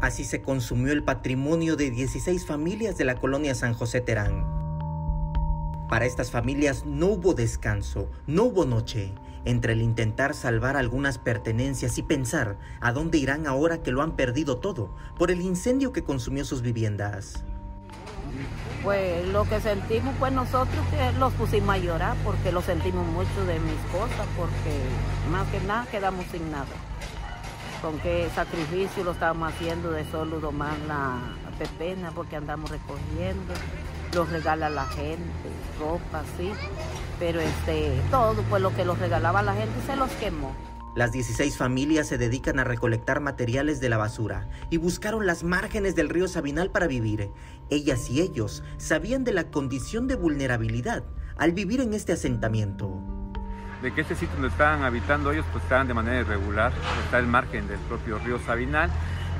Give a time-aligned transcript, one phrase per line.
[0.00, 4.46] Así se consumió el patrimonio de 16 familias de la colonia San José Terán.
[5.90, 9.12] Para estas familias no hubo descanso, no hubo noche,
[9.44, 14.16] entre el intentar salvar algunas pertenencias y pensar a dónde irán ahora que lo han
[14.16, 17.44] perdido todo por el incendio que consumió sus viviendas.
[18.82, 23.44] Pues lo que sentimos, pues nosotros que los pusimos a llorar porque lo sentimos mucho
[23.44, 24.80] de mis cosas, porque
[25.30, 26.66] más que nada quedamos sin nada.
[27.82, 31.18] Con qué sacrificio lo estábamos haciendo de solo domar la
[31.58, 33.54] pepena porque andamos recogiendo,
[34.14, 35.48] los regala la gente,
[35.78, 36.52] ropa, sí,
[37.18, 40.54] pero este, todo pues lo que los regalaba la gente se los quemó.
[40.94, 45.94] Las 16 familias se dedican a recolectar materiales de la basura y buscaron las márgenes
[45.94, 47.30] del río Sabinal para vivir.
[47.70, 51.04] Ellas y ellos sabían de la condición de vulnerabilidad
[51.38, 52.99] al vivir en este asentamiento.
[53.82, 56.72] De que este sitio donde estaban habitando ellos pues estaban de manera irregular,
[57.04, 58.90] está el margen del propio río Sabinal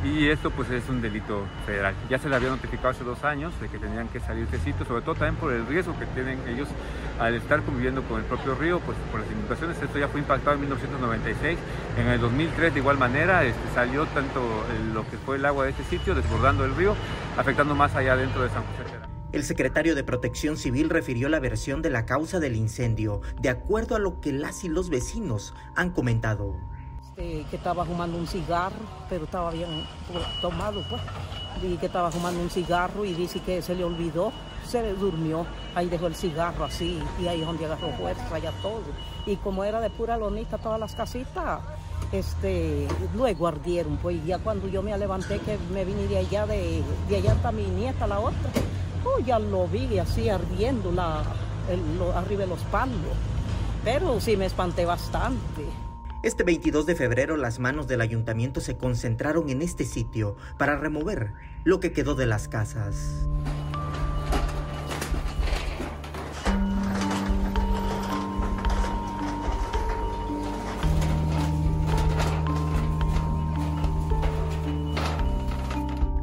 [0.03, 1.95] y esto pues es un delito federal.
[2.09, 4.71] Ya se le había notificado hace dos años de que tenían que salir de este
[4.71, 6.69] sitio, sobre todo también por el riesgo que tienen ellos
[7.19, 9.81] al estar conviviendo con el propio río, pues por las inundaciones.
[9.83, 11.59] Esto ya fue impactado en 1996.
[11.99, 14.41] En el 2003 de igual manera este, salió tanto
[14.95, 16.95] lo que fue el agua de este sitio desbordando el río,
[17.37, 19.10] afectando más allá dentro de San José.
[19.33, 23.95] El secretario de Protección Civil refirió la versión de la causa del incendio, de acuerdo
[23.95, 26.57] a lo que las y los vecinos han comentado.
[27.21, 28.77] Este, que estaba fumando un cigarro,
[29.09, 29.69] pero estaba bien
[30.41, 31.03] tomado, pues.
[31.63, 34.33] Y que estaba fumando un cigarro y dice que se le olvidó,
[34.67, 35.47] se le durmió.
[35.75, 38.83] Ahí dejó el cigarro así y ahí es donde agarró fuerza, ya todo.
[39.27, 41.61] Y como era de pura lonita todas las casitas,
[42.13, 46.83] este, luego ardieron, pues ya cuando yo me levanté que me vine de allá, de,
[47.09, 48.51] de allá hasta mi nieta, la otra,
[49.05, 51.23] oh, ya lo vi así ardiendo la,
[52.15, 52.97] arriba de los palos.
[53.85, 55.65] Pero sí me espanté bastante.
[56.23, 61.33] Este 22 de febrero las manos del ayuntamiento se concentraron en este sitio para remover
[61.65, 63.27] lo que quedó de las casas.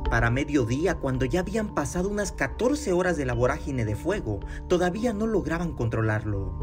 [0.10, 5.12] Para mediodía, cuando ya habían pasado unas 14 horas de la vorágine de fuego, todavía
[5.12, 6.54] no lograban controlarlo.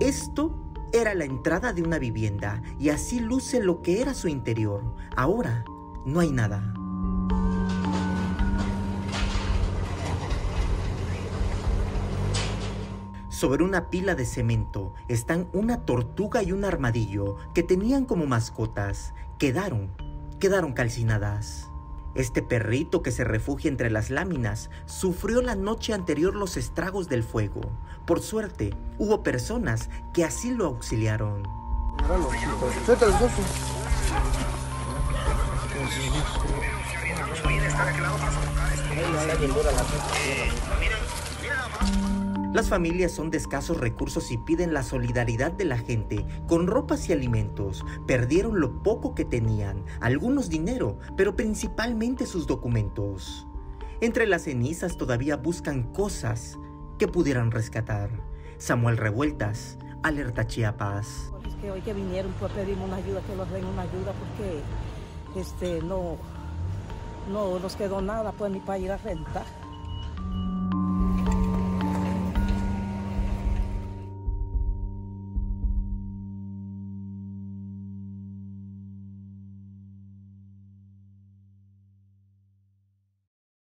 [0.00, 0.58] Esto
[0.92, 4.94] era la entrada de una vivienda y así luce lo que era su interior.
[5.14, 5.64] Ahora
[6.06, 6.77] no hay nada.
[13.38, 19.14] Sobre una pila de cemento están una tortuga y un armadillo que tenían como mascotas.
[19.38, 19.92] Quedaron,
[20.40, 21.70] quedaron calcinadas.
[22.16, 27.22] Este perrito que se refugia entre las láminas sufrió la noche anterior los estragos del
[27.22, 27.60] fuego.
[28.08, 31.44] Por suerte, hubo personas que así lo auxiliaron.
[42.54, 47.06] Las familias son de escasos recursos y piden la solidaridad de la gente con ropas
[47.08, 47.84] y alimentos.
[48.06, 53.46] Perdieron lo poco que tenían, algunos dinero, pero principalmente sus documentos.
[54.00, 56.58] Entre las cenizas todavía buscan cosas
[56.98, 58.08] que pudieran rescatar.
[58.56, 61.30] Samuel Revueltas, Alerta Chiapas.
[61.46, 65.38] Es que hoy que vinieron pues pedimos una ayuda, que nos den una ayuda porque
[65.38, 66.16] este, no,
[67.30, 69.44] no nos quedó nada pues ni para ir a rentar.